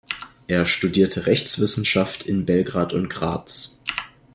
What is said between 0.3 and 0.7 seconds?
Er